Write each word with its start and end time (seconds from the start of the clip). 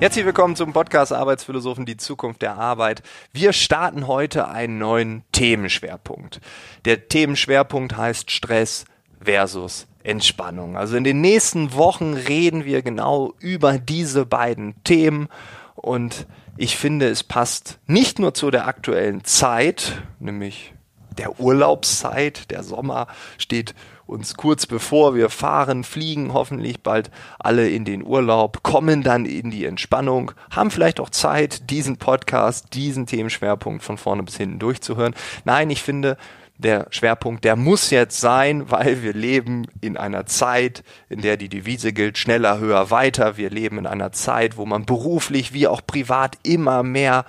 Herzlich 0.00 0.24
willkommen 0.24 0.56
zum 0.56 0.72
Podcast 0.72 1.12
Arbeitsphilosophen, 1.12 1.84
die 1.84 1.98
Zukunft 1.98 2.40
der 2.40 2.56
Arbeit. 2.56 3.02
Wir 3.34 3.52
starten 3.52 4.06
heute 4.06 4.48
einen 4.48 4.78
neuen 4.78 5.24
Themenschwerpunkt. 5.32 6.40
Der 6.86 7.08
Themenschwerpunkt 7.08 7.98
heißt 7.98 8.30
Stress 8.30 8.86
versus 9.22 9.86
Entspannung. 10.02 10.78
Also 10.78 10.96
in 10.96 11.04
den 11.04 11.20
nächsten 11.20 11.74
Wochen 11.74 12.14
reden 12.14 12.64
wir 12.64 12.80
genau 12.80 13.34
über 13.40 13.78
diese 13.78 14.24
beiden 14.24 14.82
Themen 14.84 15.28
und 15.74 16.26
ich 16.56 16.78
finde, 16.78 17.10
es 17.10 17.22
passt 17.22 17.78
nicht 17.86 18.18
nur 18.18 18.32
zu 18.32 18.50
der 18.50 18.66
aktuellen 18.66 19.22
Zeit, 19.24 20.00
nämlich 20.18 20.72
der 21.20 21.38
Urlaubszeit, 21.38 22.50
der 22.50 22.62
Sommer 22.62 23.06
steht 23.36 23.74
uns 24.06 24.34
kurz 24.34 24.66
bevor 24.66 25.14
wir 25.14 25.28
fahren, 25.28 25.84
fliegen 25.84 26.32
hoffentlich 26.32 26.82
bald 26.82 27.10
alle 27.38 27.68
in 27.68 27.84
den 27.84 28.04
Urlaub, 28.04 28.62
kommen 28.62 29.02
dann 29.02 29.26
in 29.26 29.50
die 29.50 29.66
Entspannung, 29.66 30.32
haben 30.50 30.70
vielleicht 30.70 30.98
auch 30.98 31.10
Zeit, 31.10 31.70
diesen 31.70 31.98
Podcast, 31.98 32.72
diesen 32.72 33.06
Themenschwerpunkt 33.06 33.84
von 33.84 33.98
vorne 33.98 34.22
bis 34.22 34.38
hinten 34.38 34.58
durchzuhören. 34.58 35.14
Nein, 35.44 35.68
ich 35.68 35.82
finde, 35.82 36.16
der 36.56 36.86
Schwerpunkt, 36.90 37.44
der 37.44 37.54
muss 37.54 37.90
jetzt 37.90 38.18
sein, 38.18 38.70
weil 38.70 39.02
wir 39.02 39.12
leben 39.12 39.66
in 39.82 39.98
einer 39.98 40.24
Zeit, 40.24 40.84
in 41.10 41.20
der 41.20 41.36
die 41.36 41.50
Devise 41.50 41.92
gilt, 41.92 42.16
schneller, 42.16 42.58
höher, 42.58 42.90
weiter. 42.90 43.36
Wir 43.36 43.50
leben 43.50 43.78
in 43.78 43.86
einer 43.86 44.12
Zeit, 44.12 44.56
wo 44.56 44.64
man 44.64 44.86
beruflich 44.86 45.52
wie 45.52 45.66
auch 45.66 45.82
privat 45.86 46.38
immer 46.42 46.82
mehr 46.82 47.26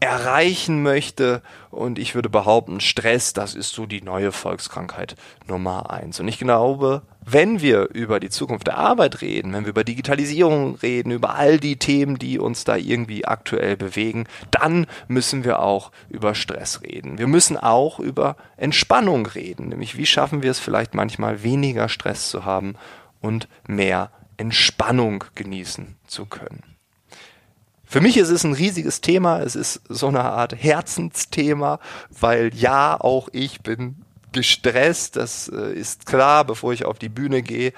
erreichen 0.00 0.82
möchte. 0.82 1.42
Und 1.70 1.98
ich 1.98 2.14
würde 2.14 2.30
behaupten, 2.30 2.80
Stress, 2.80 3.32
das 3.32 3.54
ist 3.54 3.72
so 3.72 3.86
die 3.86 4.02
neue 4.02 4.32
Volkskrankheit 4.32 5.14
Nummer 5.46 5.90
eins. 5.90 6.18
Und 6.18 6.26
ich 6.28 6.38
glaube, 6.38 7.02
wenn 7.24 7.60
wir 7.60 7.90
über 7.90 8.18
die 8.18 8.30
Zukunft 8.30 8.66
der 8.66 8.78
Arbeit 8.78 9.20
reden, 9.20 9.52
wenn 9.52 9.64
wir 9.64 9.70
über 9.70 9.84
Digitalisierung 9.84 10.76
reden, 10.76 11.12
über 11.12 11.34
all 11.34 11.60
die 11.60 11.76
Themen, 11.76 12.18
die 12.18 12.38
uns 12.38 12.64
da 12.64 12.76
irgendwie 12.76 13.26
aktuell 13.26 13.76
bewegen, 13.76 14.24
dann 14.50 14.86
müssen 15.06 15.44
wir 15.44 15.60
auch 15.60 15.92
über 16.08 16.34
Stress 16.34 16.82
reden. 16.82 17.18
Wir 17.18 17.26
müssen 17.26 17.58
auch 17.58 18.00
über 18.00 18.36
Entspannung 18.56 19.26
reden, 19.26 19.68
nämlich 19.68 19.96
wie 19.96 20.06
schaffen 20.06 20.42
wir 20.42 20.50
es 20.50 20.58
vielleicht 20.58 20.94
manchmal 20.94 21.42
weniger 21.42 21.88
Stress 21.88 22.30
zu 22.30 22.44
haben 22.44 22.74
und 23.20 23.48
mehr 23.68 24.10
Entspannung 24.38 25.24
genießen 25.34 25.96
zu 26.06 26.24
können. 26.24 26.69
Für 27.90 28.00
mich 28.00 28.16
ist 28.18 28.28
es 28.28 28.44
ein 28.44 28.52
riesiges 28.52 29.00
Thema. 29.00 29.40
Es 29.40 29.56
ist 29.56 29.80
so 29.88 30.06
eine 30.06 30.22
Art 30.22 30.54
Herzensthema, 30.54 31.80
weil 32.08 32.54
ja, 32.54 32.96
auch 33.00 33.28
ich 33.32 33.62
bin 33.62 33.96
gestresst. 34.30 35.16
Das 35.16 35.48
äh, 35.48 35.72
ist 35.72 36.06
klar, 36.06 36.44
bevor 36.44 36.72
ich 36.72 36.84
auf 36.84 37.00
die 37.00 37.08
Bühne 37.08 37.42
gehe. 37.42 37.72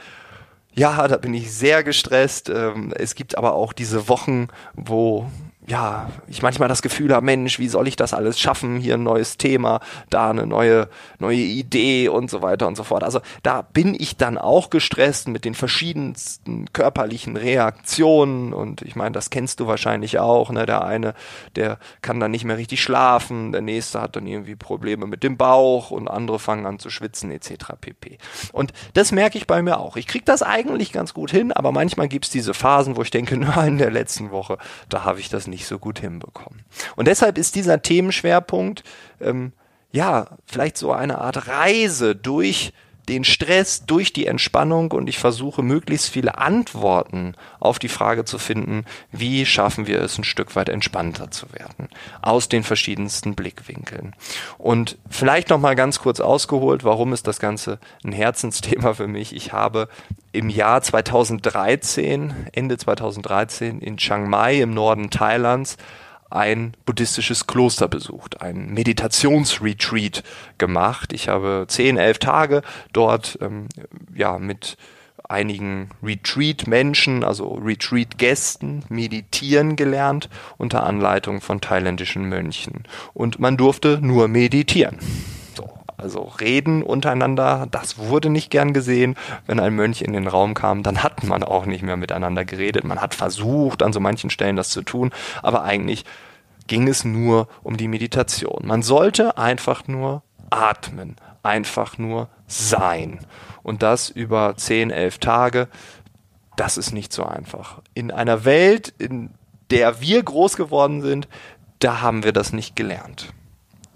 Ja, 0.74 1.08
da 1.08 1.16
bin 1.16 1.32
ich 1.32 1.50
sehr 1.50 1.82
gestresst. 1.82 2.50
Ähm, 2.50 2.92
es 2.94 3.14
gibt 3.14 3.38
aber 3.38 3.54
auch 3.54 3.72
diese 3.72 4.06
Wochen, 4.10 4.48
wo 4.74 5.30
ja, 5.68 6.10
ich 6.26 6.42
manchmal 6.42 6.68
das 6.68 6.82
Gefühl 6.82 7.14
habe, 7.14 7.24
Mensch, 7.24 7.60
wie 7.60 7.68
soll 7.68 7.86
ich 7.86 7.94
das 7.94 8.14
alles 8.14 8.40
schaffen? 8.40 8.78
Hier 8.78 8.94
ein 8.94 9.04
neues 9.04 9.36
Thema, 9.36 9.80
da 10.10 10.30
eine 10.30 10.44
neue, 10.44 10.88
neue 11.20 11.36
Idee 11.36 12.08
und 12.08 12.30
so 12.30 12.42
weiter 12.42 12.66
und 12.66 12.76
so 12.76 12.82
fort. 12.82 13.04
Also 13.04 13.20
da 13.44 13.62
bin 13.62 13.94
ich 13.96 14.16
dann 14.16 14.38
auch 14.38 14.70
gestresst 14.70 15.28
mit 15.28 15.44
den 15.44 15.54
verschiedensten 15.54 16.72
körperlichen 16.72 17.36
Reaktionen 17.36 18.52
und 18.52 18.82
ich 18.82 18.96
meine, 18.96 19.12
das 19.12 19.30
kennst 19.30 19.60
du 19.60 19.68
wahrscheinlich 19.68 20.18
auch, 20.18 20.50
ne? 20.50 20.66
Der 20.66 20.84
eine, 20.84 21.14
der 21.54 21.78
kann 22.02 22.18
dann 22.18 22.32
nicht 22.32 22.44
mehr 22.44 22.58
richtig 22.58 22.82
schlafen, 22.82 23.52
der 23.52 23.62
nächste 23.62 24.00
hat 24.00 24.16
dann 24.16 24.26
irgendwie 24.26 24.56
Probleme 24.56 25.06
mit 25.06 25.22
dem 25.22 25.36
Bauch 25.36 25.92
und 25.92 26.08
andere 26.08 26.40
fangen 26.40 26.66
an 26.66 26.80
zu 26.80 26.90
schwitzen 26.90 27.30
etc. 27.30 27.74
pp. 27.80 28.18
Und 28.52 28.72
das 28.94 29.12
merke 29.12 29.38
ich 29.38 29.46
bei 29.46 29.62
mir 29.62 29.78
auch. 29.78 29.96
Ich 29.96 30.08
kriege 30.08 30.24
das 30.24 30.42
eigentlich 30.42 30.92
ganz 30.92 31.14
gut 31.14 31.30
hin, 31.30 31.52
aber 31.52 31.70
manchmal 31.70 32.08
gibt 32.08 32.24
es 32.24 32.30
diese 32.32 32.52
Phasen, 32.52 32.96
wo 32.96 33.02
ich 33.02 33.12
denke, 33.12 33.36
na, 33.38 33.64
in 33.64 33.78
der 33.78 33.92
letzten 33.92 34.32
Woche, 34.32 34.58
da 34.88 35.04
habe 35.04 35.20
ich 35.20 35.28
das 35.28 35.46
nicht 35.52 35.61
so 35.66 35.78
gut 35.78 35.98
hinbekommen. 35.98 36.64
Und 36.96 37.08
deshalb 37.08 37.38
ist 37.38 37.54
dieser 37.54 37.82
Themenschwerpunkt 37.82 38.84
ähm, 39.20 39.52
ja 39.92 40.38
vielleicht 40.46 40.76
so 40.76 40.92
eine 40.92 41.18
Art 41.18 41.48
Reise 41.48 42.16
durch 42.16 42.72
den 43.08 43.24
Stress 43.24 43.84
durch 43.84 44.12
die 44.12 44.26
Entspannung 44.26 44.92
und 44.92 45.08
ich 45.08 45.18
versuche 45.18 45.62
möglichst 45.62 46.08
viele 46.08 46.38
Antworten 46.38 47.34
auf 47.58 47.78
die 47.78 47.88
Frage 47.88 48.24
zu 48.24 48.38
finden, 48.38 48.84
wie 49.10 49.44
schaffen 49.44 49.86
wir 49.86 50.00
es 50.00 50.18
ein 50.18 50.24
Stück 50.24 50.54
weit 50.54 50.68
entspannter 50.68 51.30
zu 51.30 51.52
werden 51.52 51.88
aus 52.20 52.48
den 52.48 52.62
verschiedensten 52.62 53.34
Blickwinkeln. 53.34 54.14
Und 54.58 54.98
vielleicht 55.10 55.50
noch 55.50 55.58
mal 55.58 55.74
ganz 55.74 55.98
kurz 55.98 56.20
ausgeholt, 56.20 56.84
warum 56.84 57.12
ist 57.12 57.26
das 57.26 57.40
ganze 57.40 57.78
ein 58.04 58.12
Herzensthema 58.12 58.94
für 58.94 59.08
mich? 59.08 59.34
Ich 59.34 59.52
habe 59.52 59.88
im 60.32 60.48
Jahr 60.48 60.80
2013, 60.82 62.32
Ende 62.52 62.78
2013 62.78 63.80
in 63.80 63.96
Chiang 63.96 64.28
Mai 64.28 64.60
im 64.60 64.72
Norden 64.74 65.10
Thailands 65.10 65.76
ein 66.32 66.72
buddhistisches 66.86 67.46
Kloster 67.46 67.88
besucht, 67.88 68.40
ein 68.40 68.72
Meditationsretreat 68.72 70.22
gemacht. 70.58 71.12
Ich 71.12 71.28
habe 71.28 71.66
zehn, 71.68 71.96
elf 71.96 72.18
Tage 72.18 72.62
dort 72.92 73.38
ähm, 73.40 73.68
ja 74.14 74.38
mit 74.38 74.76
einigen 75.28 75.90
Retreat-Menschen, 76.02 77.24
also 77.24 77.54
Retreat-Gästen, 77.54 78.84
meditieren 78.88 79.76
gelernt 79.76 80.28
unter 80.58 80.84
Anleitung 80.84 81.40
von 81.40 81.60
thailändischen 81.60 82.28
Mönchen. 82.28 82.84
Und 83.14 83.38
man 83.38 83.56
durfte 83.56 83.98
nur 84.02 84.28
meditieren. 84.28 84.98
Also 86.02 86.22
reden 86.40 86.82
untereinander, 86.82 87.68
das 87.70 87.96
wurde 87.96 88.28
nicht 88.28 88.50
gern 88.50 88.72
gesehen. 88.72 89.14
Wenn 89.46 89.60
ein 89.60 89.76
Mönch 89.76 90.02
in 90.02 90.12
den 90.12 90.26
Raum 90.26 90.54
kam, 90.54 90.82
dann 90.82 91.04
hat 91.04 91.22
man 91.22 91.44
auch 91.44 91.64
nicht 91.64 91.84
mehr 91.84 91.96
miteinander 91.96 92.44
geredet. 92.44 92.82
Man 92.82 93.00
hat 93.00 93.14
versucht, 93.14 93.84
an 93.84 93.92
so 93.92 94.00
manchen 94.00 94.28
Stellen 94.28 94.56
das 94.56 94.70
zu 94.70 94.82
tun, 94.82 95.12
aber 95.42 95.62
eigentlich 95.62 96.04
ging 96.66 96.88
es 96.88 97.04
nur 97.04 97.46
um 97.62 97.76
die 97.76 97.86
Meditation. 97.86 98.62
Man 98.64 98.82
sollte 98.82 99.38
einfach 99.38 99.86
nur 99.86 100.24
atmen, 100.50 101.16
einfach 101.44 101.98
nur 101.98 102.28
sein. 102.48 103.20
Und 103.62 103.84
das 103.84 104.10
über 104.10 104.56
10, 104.56 104.90
11 104.90 105.18
Tage, 105.18 105.68
das 106.56 106.78
ist 106.78 106.92
nicht 106.92 107.12
so 107.12 107.24
einfach. 107.24 107.80
In 107.94 108.10
einer 108.10 108.44
Welt, 108.44 108.92
in 108.98 109.30
der 109.70 110.00
wir 110.00 110.20
groß 110.20 110.56
geworden 110.56 111.00
sind, 111.00 111.28
da 111.78 112.00
haben 112.00 112.24
wir 112.24 112.32
das 112.32 112.52
nicht 112.52 112.74
gelernt. 112.74 113.32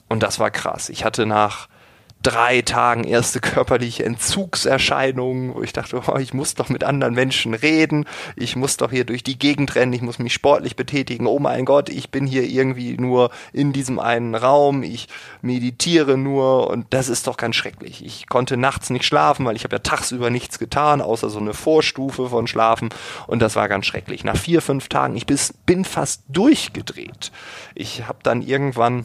Und 0.09 0.23
das 0.23 0.39
war 0.39 0.53
krass. 0.53 0.89
Ich 0.89 1.05
hatte 1.05 1.27
nach 1.27 1.69
drei 2.23 2.63
Tagen 2.63 3.05
erste 3.05 3.41
körperliche 3.41 4.05
Entzugserscheinungen, 4.05 5.55
wo 5.55 5.63
ich 5.63 5.73
dachte, 5.73 6.01
oh, 6.07 6.17
ich 6.17 6.35
muss 6.35 6.55
doch 6.55 6.69
mit 6.69 6.83
anderen 6.83 7.15
Menschen 7.15 7.55
reden, 7.55 8.05
ich 8.35 8.57
muss 8.57 8.77
doch 8.77 8.91
hier 8.91 9.05
durch 9.05 9.23
die 9.23 9.39
Gegend 9.39 9.75
rennen, 9.77 9.93
ich 9.93 10.03
muss 10.03 10.19
mich 10.19 10.35
sportlich 10.35 10.75
betätigen, 10.75 11.27
oh 11.27 11.39
mein 11.39 11.65
Gott, 11.65 11.89
ich 11.89 12.11
bin 12.11 12.27
hier 12.27 12.43
irgendwie 12.43 12.97
nur 12.97 13.31
in 13.53 13.73
diesem 13.73 14.01
einen 14.01 14.35
Raum, 14.35 14.83
ich 14.83 15.07
meditiere 15.41 16.17
nur 16.17 16.69
und 16.69 16.87
das 16.91 17.09
ist 17.09 17.29
doch 17.29 17.37
ganz 17.37 17.55
schrecklich. 17.55 18.05
Ich 18.05 18.29
konnte 18.29 18.57
nachts 18.57 18.91
nicht 18.91 19.05
schlafen, 19.05 19.47
weil 19.47 19.57
ich 19.57 19.65
habe 19.65 19.77
ja 19.77 19.81
tagsüber 19.81 20.31
nichts 20.31 20.59
getan, 20.59 21.01
außer 21.01 21.31
so 21.31 21.39
eine 21.39 21.55
Vorstufe 21.55 22.29
von 22.29 22.49
Schlafen 22.49 22.89
und 23.29 23.41
das 23.41 23.55
war 23.55 23.69
ganz 23.69 23.87
schrecklich. 23.87 24.25
Nach 24.25 24.37
vier, 24.37 24.63
fünf 24.63 24.89
Tagen, 24.89 25.17
ich 25.17 25.27
bin 25.27 25.85
fast 25.85 26.25
durchgedreht. 26.29 27.31
Ich 27.75 28.07
habe 28.09 28.19
dann 28.23 28.43
irgendwann 28.43 29.05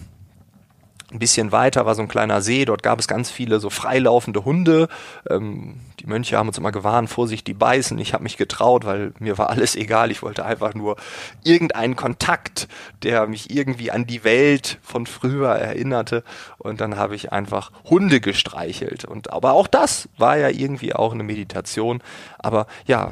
ein 1.12 1.20
bisschen 1.20 1.52
weiter 1.52 1.86
war 1.86 1.96
so 1.96 2.02
ein 2.02 2.08
kleiner 2.08 2.42
See, 2.42 2.66
dort 2.66 2.84
gab 2.84 3.00
es 3.00 3.08
ganz 3.08 3.30
viele 3.30 3.60
so 3.60 3.70
freilaufende 3.70 4.46
Hunde. 4.46 4.88
Ähm, 5.30 5.80
die 6.00 6.08
Mönche 6.08 6.38
haben 6.38 6.48
uns 6.48 6.58
immer 6.58 6.72
gewarnt, 6.72 7.10
Vorsicht, 7.10 7.48
die 7.48 7.54
beißen. 7.54 7.98
Ich 8.00 8.14
habe 8.14 8.24
mich 8.24 8.38
getraut, 8.38 8.86
weil 8.86 9.14
mir 9.20 9.38
war 9.38 9.50
alles 9.50 9.76
egal. 9.76 10.10
Ich 10.10 10.24
wollte 10.24 10.46
einfach 10.46 10.74
nur 10.74 10.96
irgendeinen 11.44 11.96
Kontakt, 11.96 12.68
der 13.04 13.28
mich 13.28 13.54
irgendwie 13.56 13.92
an 13.92 14.08
die 14.08 14.24
Welt 14.24 14.80
von 14.82 15.06
früher 15.06 15.50
erinnerte. 15.50 16.24
Und 16.58 16.82
dann 16.82 16.96
habe 16.96 17.16
ich 17.16 17.32
einfach 17.32 17.72
Hunde 17.84 18.20
gestreichelt. 18.22 19.06
Und 19.06 19.32
aber 19.32 19.54
auch 19.54 19.68
das 19.68 20.10
war 20.18 20.38
ja 20.38 20.50
irgendwie 20.50 20.94
auch 20.94 21.14
eine 21.14 21.24
Meditation. 21.24 22.02
Aber 22.40 22.68
ja, 22.86 23.12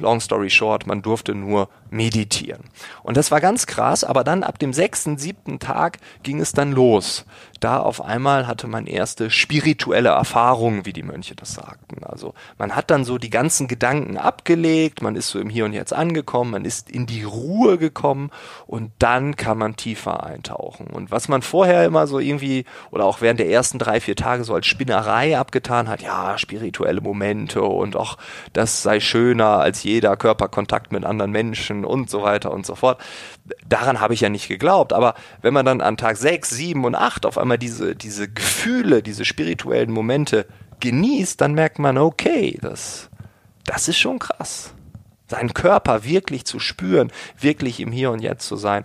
long 0.00 0.20
story 0.20 0.50
short, 0.50 0.86
man 0.86 1.02
durfte 1.02 1.34
nur 1.34 1.68
meditieren. 1.90 2.64
Und 3.02 3.16
das 3.16 3.30
war 3.30 3.40
ganz 3.40 3.66
krass, 3.66 4.04
aber 4.04 4.24
dann 4.24 4.42
ab 4.42 4.58
dem 4.58 4.72
sechsten, 4.72 5.18
siebten 5.18 5.58
Tag 5.58 5.98
ging 6.22 6.40
es 6.40 6.52
dann 6.52 6.72
los. 6.72 7.23
Da 7.60 7.78
auf 7.78 8.04
einmal 8.04 8.46
hatte 8.46 8.66
man 8.66 8.86
erste 8.86 9.30
spirituelle 9.30 10.10
Erfahrungen, 10.10 10.86
wie 10.86 10.92
die 10.92 11.02
Mönche 11.02 11.34
das 11.34 11.54
sagten. 11.54 12.04
Also 12.04 12.34
man 12.58 12.76
hat 12.76 12.90
dann 12.90 13.04
so 13.04 13.18
die 13.18 13.30
ganzen 13.30 13.68
Gedanken 13.68 14.18
abgelegt, 14.18 15.02
man 15.02 15.16
ist 15.16 15.28
so 15.28 15.38
im 15.38 15.48
Hier 15.48 15.64
und 15.64 15.72
Jetzt 15.72 15.92
angekommen, 15.92 16.50
man 16.50 16.64
ist 16.64 16.90
in 16.90 17.06
die 17.06 17.22
Ruhe 17.22 17.78
gekommen 17.78 18.30
und 18.66 18.92
dann 18.98 19.36
kann 19.36 19.58
man 19.58 19.76
tiefer 19.76 20.24
eintauchen. 20.24 20.88
Und 20.88 21.10
was 21.10 21.28
man 21.28 21.42
vorher 21.42 21.84
immer 21.84 22.06
so 22.06 22.18
irgendwie 22.18 22.64
oder 22.90 23.04
auch 23.04 23.20
während 23.20 23.40
der 23.40 23.48
ersten 23.48 23.78
drei, 23.78 24.00
vier 24.00 24.16
Tage 24.16 24.44
so 24.44 24.54
als 24.54 24.66
Spinnerei 24.66 25.38
abgetan 25.38 25.88
hat, 25.88 26.02
ja, 26.02 26.36
spirituelle 26.38 27.00
Momente 27.00 27.62
und 27.62 27.96
auch 27.96 28.16
das 28.52 28.82
sei 28.82 29.00
schöner 29.00 29.58
als 29.60 29.82
jeder 29.82 30.16
Körperkontakt 30.16 30.92
mit 30.92 31.04
anderen 31.04 31.30
Menschen 31.30 31.84
und 31.84 32.10
so 32.10 32.22
weiter 32.22 32.52
und 32.52 32.66
so 32.66 32.74
fort. 32.74 33.00
Daran 33.68 34.00
habe 34.00 34.14
ich 34.14 34.20
ja 34.20 34.28
nicht 34.28 34.48
geglaubt. 34.48 34.92
Aber 34.92 35.14
wenn 35.42 35.54
man 35.54 35.66
dann 35.66 35.80
an 35.80 35.96
Tag 35.96 36.16
sechs, 36.16 36.50
sieben 36.50 36.84
und 36.84 36.94
acht 36.94 37.13
auf 37.22 37.38
einmal 37.38 37.58
diese, 37.58 37.94
diese 37.94 38.28
Gefühle, 38.28 39.02
diese 39.02 39.24
spirituellen 39.24 39.90
Momente 39.90 40.46
genießt, 40.80 41.40
dann 41.40 41.54
merkt 41.54 41.78
man, 41.78 41.98
okay, 41.98 42.58
das, 42.60 43.08
das 43.64 43.88
ist 43.88 43.98
schon 43.98 44.18
krass. 44.18 44.74
seinen 45.28 45.54
Körper 45.54 46.04
wirklich 46.04 46.44
zu 46.44 46.58
spüren, 46.58 47.10
wirklich 47.38 47.80
im 47.80 47.92
Hier 47.92 48.10
und 48.10 48.20
Jetzt 48.20 48.46
zu 48.46 48.56
sein. 48.56 48.84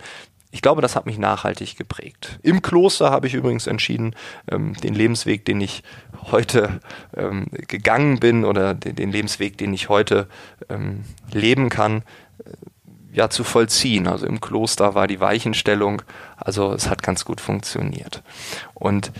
Ich 0.52 0.62
glaube, 0.62 0.82
das 0.82 0.96
hat 0.96 1.06
mich 1.06 1.18
nachhaltig 1.18 1.76
geprägt. 1.76 2.40
Im 2.42 2.60
Kloster 2.60 3.10
habe 3.10 3.28
ich 3.28 3.34
übrigens 3.34 3.68
entschieden, 3.68 4.16
ähm, 4.50 4.74
den 4.74 4.94
Lebensweg, 4.94 5.44
den 5.44 5.60
ich 5.60 5.84
heute 6.30 6.80
ähm, 7.16 7.46
gegangen 7.68 8.18
bin 8.18 8.44
oder 8.44 8.74
den, 8.74 8.96
den, 8.96 9.12
Lebensweg, 9.12 9.58
den 9.58 9.72
ich 9.72 9.88
heute 9.88 10.28
ähm, 10.68 11.04
leben 11.30 11.68
kann, 11.68 12.02
ja, 13.12 13.28
zu 13.30 13.44
vollziehen. 13.44 14.06
Also 14.06 14.26
im 14.26 14.40
Kloster 14.40 14.94
war 14.94 15.06
die 15.06 15.20
Weichenstellung, 15.20 16.02
also 16.36 16.72
es 16.72 16.88
hat 16.88 17.02
ganz 17.02 17.24
gut 17.24 17.40
funktioniert. 17.40 18.22
Und 18.74 19.12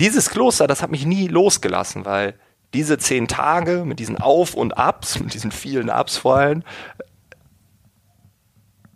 dieses 0.00 0.30
Kloster, 0.30 0.66
das 0.66 0.82
hat 0.82 0.90
mich 0.90 1.06
nie 1.06 1.28
losgelassen, 1.28 2.04
weil 2.04 2.34
diese 2.74 2.98
zehn 2.98 3.28
Tage 3.28 3.84
mit 3.84 3.98
diesen 3.98 4.18
Auf 4.18 4.54
und 4.54 4.76
Abs, 4.78 5.20
mit 5.20 5.34
diesen 5.34 5.52
vielen 5.52 5.90
Abs 5.90 6.16
vor 6.16 6.36
allem, 6.36 6.62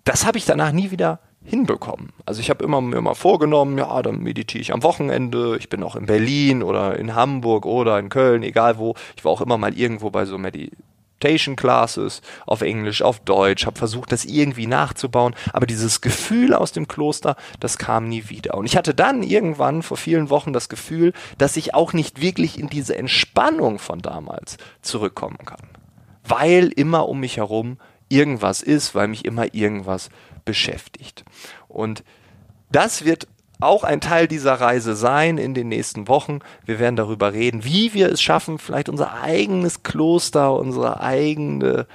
das 0.04 0.24
habe 0.24 0.38
ich 0.38 0.46
danach 0.46 0.72
nie 0.72 0.90
wieder 0.90 1.20
hinbekommen. 1.44 2.12
Also 2.24 2.40
ich 2.40 2.50
habe 2.50 2.64
immer 2.64 2.80
mir 2.80 3.00
mal 3.00 3.14
vorgenommen, 3.14 3.78
ja, 3.78 4.02
dann 4.02 4.20
meditiere 4.20 4.62
ich 4.62 4.72
am 4.72 4.82
Wochenende, 4.82 5.56
ich 5.58 5.68
bin 5.68 5.82
auch 5.82 5.94
in 5.94 6.06
Berlin 6.06 6.62
oder 6.62 6.98
in 6.98 7.14
Hamburg 7.14 7.66
oder 7.66 7.98
in 7.98 8.08
Köln, 8.08 8.42
egal 8.42 8.78
wo. 8.78 8.94
Ich 9.16 9.24
war 9.24 9.32
auch 9.32 9.40
immer 9.40 9.58
mal 9.58 9.76
irgendwo 9.76 10.10
bei 10.10 10.24
so 10.24 10.38
Meditation 11.16 11.56
Classes 11.56 12.20
auf 12.46 12.60
Englisch, 12.60 13.02
auf 13.02 13.20
Deutsch, 13.20 13.66
habe 13.66 13.78
versucht, 13.78 14.12
das 14.12 14.24
irgendwie 14.24 14.66
nachzubauen, 14.66 15.34
aber 15.52 15.66
dieses 15.66 16.00
Gefühl 16.00 16.54
aus 16.54 16.72
dem 16.72 16.88
Kloster, 16.88 17.36
das 17.58 17.78
kam 17.78 18.08
nie 18.08 18.28
wieder. 18.28 18.54
Und 18.54 18.66
ich 18.66 18.76
hatte 18.76 18.94
dann 18.94 19.22
irgendwann 19.22 19.82
vor 19.82 19.96
vielen 19.96 20.30
Wochen 20.30 20.52
das 20.52 20.68
Gefühl, 20.68 21.12
dass 21.38 21.56
ich 21.56 21.74
auch 21.74 21.92
nicht 21.92 22.20
wirklich 22.20 22.58
in 22.58 22.68
diese 22.68 22.96
Entspannung 22.96 23.78
von 23.78 24.00
damals 24.00 24.58
zurückkommen 24.82 25.38
kann. 25.44 25.68
Weil 26.22 26.68
immer 26.68 27.08
um 27.08 27.20
mich 27.20 27.38
herum 27.38 27.78
irgendwas 28.08 28.62
ist, 28.62 28.94
weil 28.94 29.08
mich 29.08 29.24
immer 29.24 29.54
irgendwas 29.54 30.10
beschäftigt. 30.44 31.24
Und 31.66 32.04
das 32.70 33.04
wird 33.04 33.26
auch 33.60 33.84
ein 33.84 34.00
Teil 34.00 34.28
dieser 34.28 34.54
Reise 34.54 34.94
sein 34.94 35.38
in 35.38 35.54
den 35.54 35.68
nächsten 35.68 36.08
Wochen. 36.08 36.40
Wir 36.64 36.78
werden 36.78 36.96
darüber 36.96 37.32
reden, 37.32 37.64
wie 37.64 37.94
wir 37.94 38.10
es 38.10 38.20
schaffen, 38.20 38.58
vielleicht 38.58 38.88
unser 38.88 39.22
eigenes 39.22 39.82
Kloster, 39.82 40.52
unsere 40.54 41.00
eigene 41.00 41.86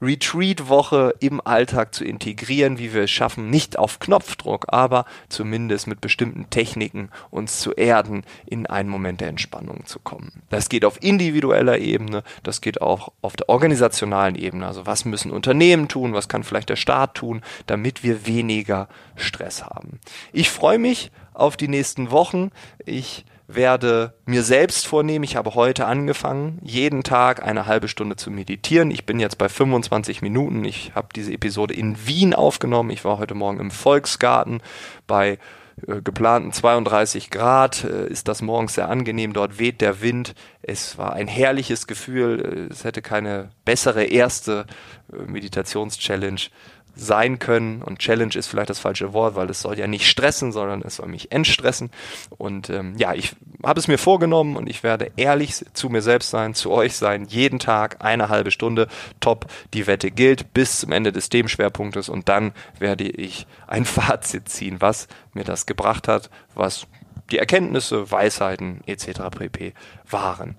Retreat-Woche 0.00 1.14
im 1.20 1.40
Alltag 1.44 1.94
zu 1.94 2.04
integrieren, 2.04 2.78
wie 2.78 2.92
wir 2.92 3.04
es 3.04 3.10
schaffen, 3.10 3.48
nicht 3.50 3.78
auf 3.78 3.98
Knopfdruck, 3.98 4.66
aber 4.68 5.06
zumindest 5.28 5.86
mit 5.86 6.00
bestimmten 6.00 6.50
Techniken 6.50 7.10
uns 7.30 7.60
zu 7.60 7.72
erden, 7.72 8.24
in 8.46 8.66
einen 8.66 8.88
Moment 8.88 9.20
der 9.20 9.28
Entspannung 9.28 9.86
zu 9.86 9.98
kommen. 9.98 10.42
Das 10.50 10.68
geht 10.68 10.84
auf 10.84 11.02
individueller 11.02 11.78
Ebene, 11.78 12.22
das 12.42 12.60
geht 12.60 12.80
auch 12.80 13.12
auf 13.22 13.36
der 13.36 13.48
organisationalen 13.48 14.34
Ebene. 14.34 14.66
Also 14.66 14.86
was 14.86 15.04
müssen 15.04 15.30
Unternehmen 15.30 15.88
tun, 15.88 16.12
was 16.12 16.28
kann 16.28 16.44
vielleicht 16.44 16.68
der 16.68 16.76
Staat 16.76 17.14
tun, 17.14 17.42
damit 17.66 18.02
wir 18.02 18.26
weniger 18.26 18.88
Stress 19.16 19.64
haben. 19.64 20.00
Ich 20.32 20.50
freue 20.50 20.78
mich 20.78 21.10
auf 21.32 21.56
die 21.56 21.68
nächsten 21.68 22.10
Wochen. 22.10 22.50
Ich 22.84 23.24
werde 23.48 24.14
mir 24.24 24.42
selbst 24.42 24.86
vornehmen, 24.86 25.24
ich 25.24 25.36
habe 25.36 25.54
heute 25.54 25.86
angefangen, 25.86 26.58
jeden 26.62 27.02
Tag 27.02 27.42
eine 27.42 27.66
halbe 27.66 27.88
Stunde 27.88 28.16
zu 28.16 28.30
meditieren. 28.30 28.90
Ich 28.90 29.06
bin 29.06 29.20
jetzt 29.20 29.38
bei 29.38 29.48
25 29.48 30.22
Minuten. 30.22 30.64
Ich 30.64 30.92
habe 30.94 31.08
diese 31.14 31.32
Episode 31.32 31.74
in 31.74 32.06
Wien 32.06 32.34
aufgenommen. 32.34 32.90
Ich 32.90 33.04
war 33.04 33.18
heute 33.18 33.34
Morgen 33.34 33.60
im 33.60 33.70
Volksgarten 33.70 34.62
bei 35.06 35.38
äh, 35.86 36.00
geplanten 36.00 36.52
32 36.52 37.30
Grad 37.30 37.84
äh, 37.84 38.06
ist 38.08 38.28
das 38.28 38.42
morgens 38.42 38.74
sehr 38.74 38.88
angenehm. 38.88 39.32
Dort 39.32 39.58
weht 39.58 39.80
der 39.80 40.00
Wind. 40.00 40.34
Es 40.62 40.96
war 40.98 41.12
ein 41.12 41.28
herrliches 41.28 41.86
Gefühl. 41.86 42.68
Äh, 42.68 42.72
es 42.72 42.84
hätte 42.84 43.02
keine 43.02 43.50
bessere 43.64 44.04
erste 44.04 44.66
Meditationschallenge 45.08 46.48
sein 46.96 47.38
können. 47.38 47.82
Und 47.82 47.98
Challenge 47.98 48.34
ist 48.34 48.48
vielleicht 48.48 48.70
das 48.70 48.78
falsche 48.78 49.12
Wort, 49.12 49.36
weil 49.36 49.48
es 49.50 49.60
soll 49.60 49.78
ja 49.78 49.86
nicht 49.86 50.08
stressen, 50.08 50.50
sondern 50.50 50.82
es 50.82 50.96
soll 50.96 51.08
mich 51.08 51.30
entstressen. 51.30 51.90
Und 52.38 52.70
ähm, 52.70 52.94
ja, 52.96 53.14
ich 53.14 53.36
habe 53.62 53.78
es 53.78 53.86
mir 53.86 53.98
vorgenommen 53.98 54.56
und 54.56 54.68
ich 54.68 54.82
werde 54.82 55.12
ehrlich 55.16 55.64
zu 55.74 55.88
mir 55.90 56.02
selbst 56.02 56.30
sein, 56.30 56.54
zu 56.54 56.70
euch 56.70 56.96
sein, 56.96 57.26
jeden 57.26 57.58
Tag 57.58 58.04
eine 58.04 58.28
halbe 58.28 58.50
Stunde. 58.50 58.88
Top, 59.20 59.46
die 59.74 59.86
Wette 59.86 60.10
gilt 60.10 60.54
bis 60.54 60.80
zum 60.80 60.92
Ende 60.92 61.12
des 61.12 61.28
Themenschwerpunktes 61.28 62.08
und 62.08 62.28
dann 62.28 62.52
werde 62.78 63.04
ich 63.04 63.46
ein 63.66 63.84
Fazit 63.96 64.48
ziehen, 64.48 64.80
was 64.80 65.06
mir 65.34 65.44
das 65.44 65.66
gebracht 65.66 66.08
hat, 66.08 66.30
was 66.54 66.86
die 67.30 67.38
Erkenntnisse, 67.38 68.10
Weisheiten 68.10 68.80
etc. 68.86 69.20
pp. 69.30 69.74
waren. 70.08 70.56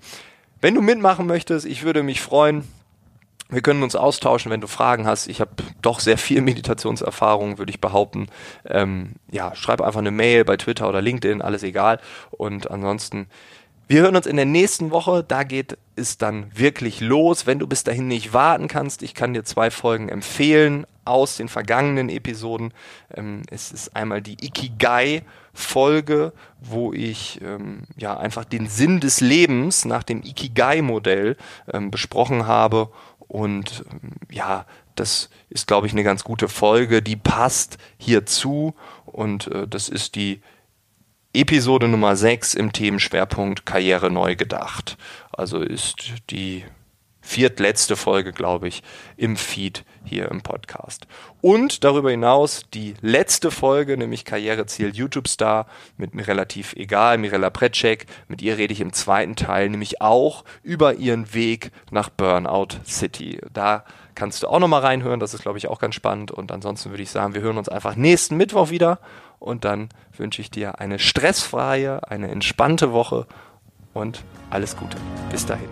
Wenn 0.60 0.74
du 0.74 0.82
mitmachen 0.82 1.26
möchtest, 1.26 1.66
ich 1.66 1.82
würde 1.82 2.02
mich 2.02 2.20
freuen, 2.20 2.64
wir 3.48 3.62
können 3.62 3.82
uns 3.82 3.96
austauschen, 3.96 4.50
wenn 4.50 4.60
du 4.60 4.66
Fragen 4.66 5.06
hast. 5.06 5.26
Ich 5.26 5.40
habe 5.40 5.50
doch 5.80 6.00
sehr 6.00 6.18
viel 6.18 6.40
Meditationserfahrung, 6.42 7.58
würde 7.58 7.70
ich 7.70 7.80
behaupten. 7.80 8.28
Ähm, 8.66 9.14
ja, 9.30 9.54
schreib 9.54 9.80
einfach 9.80 10.00
eine 10.00 10.10
Mail 10.10 10.44
bei 10.44 10.56
Twitter 10.56 10.88
oder 10.88 11.00
LinkedIn, 11.00 11.42
alles 11.42 11.62
egal. 11.62 12.00
Und 12.30 12.70
ansonsten, 12.70 13.26
wir 13.86 14.02
hören 14.02 14.16
uns 14.16 14.26
in 14.26 14.36
der 14.36 14.44
nächsten 14.44 14.90
Woche. 14.90 15.24
Da 15.26 15.44
geht 15.44 15.78
es 15.96 16.18
dann 16.18 16.50
wirklich 16.54 17.00
los. 17.00 17.46
Wenn 17.46 17.58
du 17.58 17.66
bis 17.66 17.84
dahin 17.84 18.06
nicht 18.06 18.34
warten 18.34 18.68
kannst, 18.68 19.02
ich 19.02 19.14
kann 19.14 19.32
dir 19.32 19.44
zwei 19.44 19.70
Folgen 19.70 20.10
empfehlen 20.10 20.86
aus 21.06 21.38
den 21.38 21.48
vergangenen 21.48 22.10
Episoden. 22.10 22.74
Ähm, 23.14 23.42
es 23.50 23.72
ist 23.72 23.96
einmal 23.96 24.20
die 24.20 24.44
Ikigai 24.44 25.22
Folge, 25.54 26.32
wo 26.60 26.92
ich 26.92 27.40
ähm, 27.42 27.84
ja 27.96 28.16
einfach 28.16 28.44
den 28.44 28.68
Sinn 28.68 29.00
des 29.00 29.20
Lebens 29.20 29.86
nach 29.86 30.04
dem 30.04 30.22
Ikigai-Modell 30.22 31.36
ähm, 31.72 31.90
besprochen 31.90 32.46
habe 32.46 32.90
und 33.28 33.84
ja, 34.30 34.66
das 34.94 35.30
ist, 35.48 35.66
glaube 35.66 35.86
ich, 35.86 35.92
eine 35.92 36.02
ganz 36.02 36.24
gute 36.24 36.48
Folge, 36.48 37.02
die 37.02 37.16
passt 37.16 37.78
hierzu 37.98 38.74
und 39.04 39.46
äh, 39.48 39.68
das 39.68 39.88
ist 39.88 40.16
die 40.16 40.42
Episode 41.34 41.88
Nummer 41.88 42.16
6 42.16 42.54
im 42.54 42.72
Themenschwerpunkt 42.72 43.66
Karriere 43.66 44.10
neu 44.10 44.34
gedacht. 44.34 44.96
Also 45.30 45.60
ist 45.60 46.14
die 46.30 46.64
viertletzte 47.28 47.94
Folge, 47.94 48.32
glaube 48.32 48.68
ich, 48.68 48.82
im 49.18 49.36
Feed 49.36 49.84
hier 50.02 50.30
im 50.30 50.40
Podcast. 50.40 51.06
Und 51.42 51.84
darüber 51.84 52.10
hinaus 52.10 52.62
die 52.72 52.94
letzte 53.02 53.50
Folge, 53.50 53.98
nämlich 53.98 54.24
Karriereziel 54.24 54.96
YouTube-Star 54.96 55.66
mit 55.98 56.14
mir 56.14 56.26
relativ 56.26 56.72
egal, 56.72 57.18
Mirella 57.18 57.50
Pretschek. 57.50 58.06
Mit 58.28 58.40
ihr 58.40 58.56
rede 58.56 58.72
ich 58.72 58.80
im 58.80 58.94
zweiten 58.94 59.36
Teil, 59.36 59.68
nämlich 59.68 60.00
auch 60.00 60.44
über 60.62 60.94
ihren 60.94 61.34
Weg 61.34 61.70
nach 61.90 62.08
Burnout 62.08 62.68
City. 62.86 63.38
Da 63.52 63.84
kannst 64.14 64.42
du 64.42 64.48
auch 64.48 64.58
nochmal 64.58 64.80
reinhören, 64.80 65.20
das 65.20 65.34
ist, 65.34 65.42
glaube 65.42 65.58
ich, 65.58 65.68
auch 65.68 65.80
ganz 65.80 65.94
spannend. 65.94 66.30
Und 66.30 66.50
ansonsten 66.50 66.90
würde 66.90 67.02
ich 67.02 67.10
sagen, 67.10 67.34
wir 67.34 67.42
hören 67.42 67.58
uns 67.58 67.68
einfach 67.68 67.94
nächsten 67.94 68.38
Mittwoch 68.38 68.70
wieder. 68.70 69.00
Und 69.38 69.66
dann 69.66 69.90
wünsche 70.16 70.40
ich 70.40 70.50
dir 70.50 70.80
eine 70.80 70.98
stressfreie, 70.98 72.10
eine 72.10 72.28
entspannte 72.28 72.92
Woche 72.92 73.26
und 73.92 74.24
alles 74.48 74.76
Gute. 74.76 74.96
Bis 75.30 75.44
dahin. 75.44 75.68